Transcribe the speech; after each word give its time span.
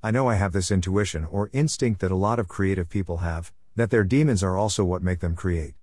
I 0.00 0.12
know 0.12 0.28
I 0.28 0.36
have 0.36 0.52
this 0.52 0.70
intuition 0.70 1.24
or 1.24 1.50
instinct 1.52 2.00
that 2.02 2.12
a 2.12 2.16
lot 2.16 2.38
of 2.38 2.46
creative 2.46 2.88
people 2.88 3.16
have, 3.16 3.52
that 3.74 3.90
their 3.90 4.04
demons 4.04 4.44
are 4.44 4.56
also 4.56 4.84
what 4.84 5.02
make 5.02 5.18
them 5.18 5.34
create. 5.34 5.74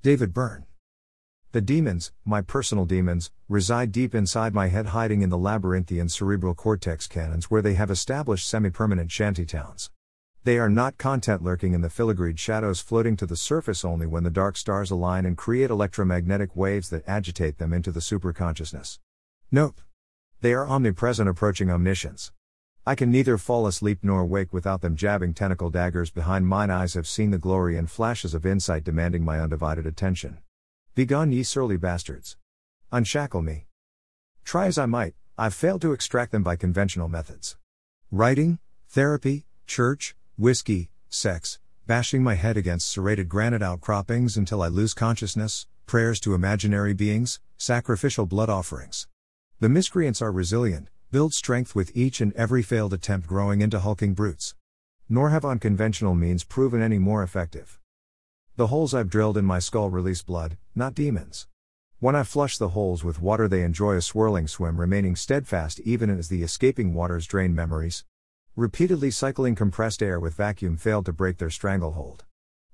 David 0.00 0.32
Byrne. 0.32 0.64
The 1.52 1.60
demons, 1.60 2.12
my 2.24 2.40
personal 2.40 2.86
demons, 2.86 3.30
reside 3.46 3.92
deep 3.92 4.14
inside 4.14 4.54
my 4.54 4.68
head, 4.68 4.86
hiding 4.86 5.20
in 5.20 5.28
the 5.28 5.36
labyrinthian 5.36 6.08
cerebral 6.08 6.54
cortex 6.54 7.06
canons 7.06 7.50
where 7.50 7.60
they 7.60 7.74
have 7.74 7.90
established 7.90 8.48
semi 8.48 8.70
permanent 8.70 9.10
shantytowns. 9.10 9.90
They 10.44 10.58
are 10.58 10.70
not 10.70 10.96
content 10.96 11.42
lurking 11.42 11.74
in 11.74 11.82
the 11.82 11.88
filigreed 11.88 12.38
shadows 12.38 12.80
floating 12.80 13.18
to 13.18 13.26
the 13.26 13.36
surface 13.36 13.84
only 13.84 14.06
when 14.06 14.24
the 14.24 14.30
dark 14.30 14.56
stars 14.56 14.90
align 14.90 15.26
and 15.26 15.36
create 15.36 15.68
electromagnetic 15.68 16.56
waves 16.56 16.88
that 16.88 17.06
agitate 17.06 17.58
them 17.58 17.74
into 17.74 17.92
the 17.92 18.00
superconsciousness. 18.00 18.98
Nope. 19.52 19.82
They 20.40 20.54
are 20.54 20.66
omnipresent 20.66 21.28
approaching 21.28 21.70
omniscience. 21.70 22.32
I 22.86 22.94
can 22.94 23.10
neither 23.10 23.36
fall 23.36 23.66
asleep 23.66 23.98
nor 24.02 24.24
wake 24.24 24.52
without 24.52 24.80
them 24.80 24.96
jabbing 24.96 25.34
tentacle 25.34 25.70
daggers 25.70 26.10
behind 26.10 26.46
mine 26.46 26.70
eyes 26.70 26.94
have 26.94 27.06
seen 27.06 27.30
the 27.30 27.38
glory 27.38 27.76
and 27.76 27.90
flashes 27.90 28.34
of 28.34 28.46
insight 28.46 28.84
demanding 28.84 29.24
my 29.24 29.40
undivided 29.40 29.86
attention. 29.86 30.38
Begone, 30.94 31.32
ye 31.32 31.42
surly 31.42 31.76
bastards. 31.76 32.36
Unshackle 32.90 33.42
me. 33.42 33.66
Try 34.44 34.66
as 34.66 34.78
I 34.78 34.86
might, 34.86 35.14
I've 35.36 35.54
failed 35.54 35.82
to 35.82 35.92
extract 35.92 36.32
them 36.32 36.42
by 36.42 36.56
conventional 36.56 37.08
methods. 37.08 37.56
Writing, 38.10 38.58
therapy, 38.88 39.44
church, 39.66 40.16
whiskey, 40.36 40.90
sex, 41.10 41.58
bashing 41.86 42.22
my 42.22 42.34
head 42.34 42.56
against 42.56 42.88
serrated 42.88 43.28
granite 43.28 43.62
outcroppings 43.62 44.36
until 44.36 44.62
I 44.62 44.68
lose 44.68 44.94
consciousness, 44.94 45.66
prayers 45.86 46.18
to 46.20 46.34
imaginary 46.34 46.94
beings, 46.94 47.40
sacrificial 47.56 48.26
blood 48.26 48.48
offerings. 48.48 49.06
The 49.60 49.68
miscreants 49.68 50.22
are 50.22 50.32
resilient, 50.32 50.88
build 51.10 51.32
strength 51.32 51.74
with 51.74 51.90
each 51.96 52.20
and 52.20 52.34
every 52.34 52.62
failed 52.62 52.92
attempt 52.92 53.26
growing 53.26 53.62
into 53.62 53.78
hulking 53.78 54.12
brutes. 54.12 54.54
Nor 55.08 55.30
have 55.30 55.42
unconventional 55.42 56.14
means 56.14 56.44
proven 56.44 56.82
any 56.82 56.98
more 56.98 57.22
effective. 57.22 57.80
The 58.56 58.66
holes 58.66 58.92
I've 58.92 59.08
drilled 59.08 59.38
in 59.38 59.46
my 59.46 59.58
skull 59.58 59.88
release 59.88 60.20
blood, 60.20 60.58
not 60.74 60.94
demons. 60.94 61.46
When 61.98 62.14
I 62.14 62.24
flush 62.24 62.58
the 62.58 62.68
holes 62.68 63.04
with 63.04 63.22
water, 63.22 63.48
they 63.48 63.62
enjoy 63.62 63.96
a 63.96 64.02
swirling 64.02 64.48
swim, 64.48 64.78
remaining 64.78 65.16
steadfast 65.16 65.80
even 65.80 66.10
as 66.10 66.28
the 66.28 66.42
escaping 66.42 66.92
waters 66.92 67.26
drain 67.26 67.54
memories. 67.54 68.04
Repeatedly 68.54 69.10
cycling 69.10 69.54
compressed 69.54 70.02
air 70.02 70.20
with 70.20 70.34
vacuum 70.34 70.76
failed 70.76 71.06
to 71.06 71.12
break 71.14 71.38
their 71.38 71.48
stranglehold. 71.48 72.26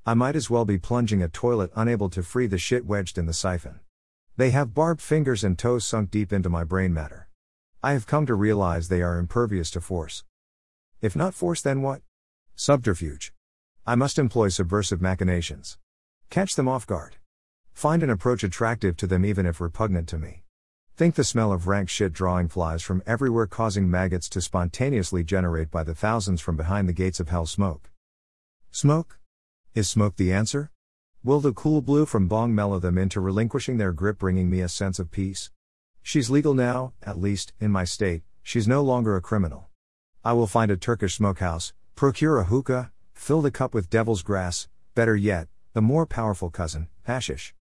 I 0.05 0.15
might 0.15 0.35
as 0.35 0.51
well 0.51 0.65
be 0.65 0.77
plunging 0.77 1.23
a 1.23 1.29
toilet 1.29 1.71
unable 1.77 2.11
to 2.11 2.23
free 2.25 2.49
the 2.49 2.59
shit 2.59 2.85
wedged 2.85 3.17
in 3.17 3.27
the 3.27 3.33
siphon. 3.33 3.79
They 4.37 4.51
have 4.51 4.75
barbed 4.75 5.01
fingers 5.01 5.45
and 5.45 5.57
toes 5.57 5.85
sunk 5.85 6.11
deep 6.11 6.33
into 6.33 6.49
my 6.49 6.65
brain 6.65 6.93
matter. 6.93 7.29
I 7.85 7.93
have 7.93 8.07
come 8.07 8.25
to 8.25 8.35
realize 8.35 8.89
they 8.89 9.03
are 9.03 9.19
impervious 9.19 9.71
to 9.73 9.81
force. 9.83 10.25
If 11.03 11.15
not 11.15 11.35
force, 11.35 11.61
then 11.61 11.83
what? 11.83 12.01
Subterfuge. 12.57 13.35
I 13.87 13.95
must 13.95 14.19
employ 14.19 14.49
subversive 14.49 15.03
machinations. 15.03 15.77
Catch 16.31 16.57
them 16.57 16.67
off 16.67 16.87
guard. 16.87 17.17
Find 17.75 18.03
an 18.03 18.09
approach 18.09 18.43
attractive 18.43 18.97
to 18.97 19.07
them 19.07 19.23
even 19.23 19.45
if 19.45 19.61
repugnant 19.61 20.09
to 20.09 20.19
me. 20.19 20.45
Think 20.97 21.15
the 21.15 21.25
smell 21.25 21.53
of 21.53 21.67
rank 21.67 21.91
shit 21.91 22.15
drawing 22.15 22.49
flies 22.49 22.83
from 22.83 23.03
everywhere, 23.07 23.47
causing 23.47 23.91
maggots 23.91 24.31
to 24.31 24.41
spontaneously 24.41 25.23
generate 25.23 25.71
by 25.71 25.83
the 25.83 25.95
thousands 25.95 26.41
from 26.41 26.57
behind 26.57 26.89
the 26.89 26.95
gates 26.95 27.21
of 27.21 27.29
hell 27.29 27.45
smoke. 27.45 27.91
Smoke? 28.71 29.19
Is 29.75 29.91
smoke 29.91 30.17
the 30.17 30.33
answer? 30.33 30.71
Will 31.23 31.41
the 31.41 31.53
cool 31.53 31.83
blue 31.83 32.07
from 32.07 32.29
bong 32.29 32.55
mellow 32.55 32.79
them 32.79 32.97
into 32.97 33.21
relinquishing 33.21 33.77
their 33.77 33.93
grip, 33.93 34.21
bringing 34.21 34.49
me 34.49 34.63
a 34.63 34.71
sense 34.71 34.99
of 34.99 35.11
peace? 35.11 35.51
She's 36.05 36.31
legal 36.31 36.55
now, 36.55 36.93
at 37.03 37.21
least, 37.21 37.53
in 37.59 37.73
my 37.73 37.83
state, 37.83 38.23
she's 38.45 38.69
no 38.69 38.81
longer 38.83 39.17
a 39.17 39.21
criminal. 39.21 39.71
I 40.23 40.35
will 40.35 40.47
find 40.47 40.71
a 40.71 40.77
Turkish 40.77 41.17
smokehouse, 41.17 41.73
procure 41.97 42.39
a 42.39 42.45
hookah, 42.45 42.93
Fill 43.15 43.41
the 43.41 43.51
cup 43.51 43.73
with 43.73 43.89
devil's 43.89 44.23
grass, 44.23 44.69
better 44.95 45.17
yet, 45.17 45.49
the 45.73 45.81
more 45.81 46.05
powerful 46.05 46.51
cousin, 46.51 46.89
hashish. 47.05 47.55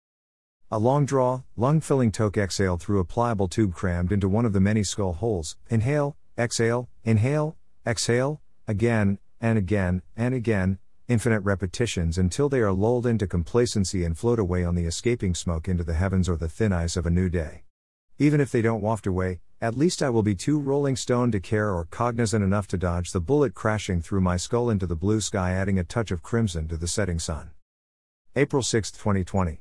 A 0.72 0.78
long 0.78 1.06
draw, 1.06 1.42
lung 1.56 1.80
filling 1.80 2.10
toke 2.10 2.36
exhale 2.36 2.78
through 2.78 2.98
a 2.98 3.04
pliable 3.04 3.46
tube 3.46 3.74
crammed 3.74 4.10
into 4.10 4.28
one 4.28 4.44
of 4.44 4.52
the 4.52 4.60
many 4.60 4.82
skull 4.82 5.12
holes. 5.12 5.56
Inhale, 5.70 6.16
exhale, 6.36 6.88
inhale, 7.04 7.56
exhale, 7.86 8.40
again, 8.66 9.18
and 9.40 9.56
again, 9.56 10.02
and 10.16 10.34
again, 10.34 10.78
infinite 11.06 11.40
repetitions 11.40 12.18
until 12.18 12.48
they 12.48 12.60
are 12.60 12.72
lulled 12.72 13.06
into 13.06 13.28
complacency 13.28 14.04
and 14.04 14.18
float 14.18 14.40
away 14.40 14.64
on 14.64 14.74
the 14.74 14.86
escaping 14.86 15.34
smoke 15.34 15.68
into 15.68 15.84
the 15.84 15.94
heavens 15.94 16.28
or 16.28 16.36
the 16.36 16.48
thin 16.48 16.72
ice 16.72 16.96
of 16.96 17.06
a 17.06 17.10
new 17.10 17.28
day. 17.28 17.62
Even 18.22 18.40
if 18.40 18.52
they 18.52 18.62
don't 18.62 18.82
waft 18.82 19.08
away, 19.08 19.40
at 19.60 19.76
least 19.76 20.00
I 20.00 20.08
will 20.08 20.22
be 20.22 20.36
too 20.36 20.60
rolling 20.60 20.94
stone 20.94 21.32
to 21.32 21.40
care 21.40 21.72
or 21.72 21.86
cognizant 21.86 22.44
enough 22.44 22.68
to 22.68 22.78
dodge 22.78 23.10
the 23.10 23.20
bullet 23.20 23.52
crashing 23.52 24.00
through 24.00 24.20
my 24.20 24.36
skull 24.36 24.70
into 24.70 24.86
the 24.86 24.94
blue 24.94 25.20
sky, 25.20 25.50
adding 25.50 25.76
a 25.76 25.82
touch 25.82 26.12
of 26.12 26.22
crimson 26.22 26.68
to 26.68 26.76
the 26.76 26.86
setting 26.86 27.18
sun. 27.18 27.50
April 28.36 28.62
6, 28.62 28.92
2020. 28.92 29.58